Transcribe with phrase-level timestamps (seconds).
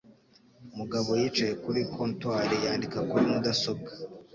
[0.77, 3.91] Mugabo yicaye kuri comptoir, yandika kuri mudasobwa.